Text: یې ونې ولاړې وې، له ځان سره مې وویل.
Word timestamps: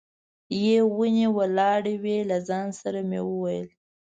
یې 0.63 0.77
ونې 0.95 1.27
ولاړې 1.37 1.95
وې، 2.03 2.17
له 2.29 2.37
ځان 2.47 2.67
سره 2.81 2.99
مې 3.09 3.19
وویل. 3.29 3.67